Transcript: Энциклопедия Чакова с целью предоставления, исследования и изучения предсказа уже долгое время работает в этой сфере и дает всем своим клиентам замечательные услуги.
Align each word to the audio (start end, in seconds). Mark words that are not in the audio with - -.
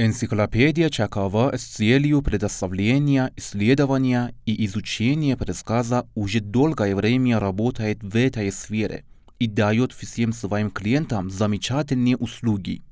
Энциклопедия 0.00 0.90
Чакова 0.90 1.56
с 1.56 1.64
целью 1.64 2.22
предоставления, 2.22 3.32
исследования 3.34 4.32
и 4.46 4.64
изучения 4.64 5.36
предсказа 5.36 6.06
уже 6.14 6.38
долгое 6.38 6.94
время 6.94 7.40
работает 7.40 7.98
в 8.00 8.14
этой 8.14 8.52
сфере 8.52 9.04
и 9.40 9.48
дает 9.48 9.92
всем 9.92 10.32
своим 10.32 10.70
клиентам 10.70 11.30
замечательные 11.30 12.16
услуги. 12.16 12.82